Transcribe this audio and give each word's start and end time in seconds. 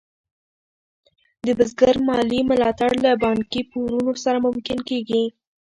د 1.45 1.47
بزګر 1.57 1.95
مالي 2.07 2.39
ملاتړ 2.49 2.91
له 3.05 3.11
بانکي 3.23 3.61
پورونو 3.71 4.11
سره 4.23 4.37
ممکن 4.47 4.77
کېږي. 4.89 5.23